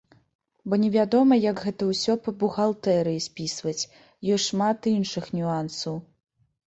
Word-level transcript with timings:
Бо 0.71 0.77
невядома, 0.83 1.37
як 1.41 1.61
гэта 1.65 1.83
ўсё 1.91 2.15
па 2.27 2.33
бухгалтэрыі 2.43 3.21
спісваць, 3.29 3.77
ёсць 4.39 4.49
шмат 4.51 4.79
іншых 4.97 5.33
нюансаў. 5.39 6.05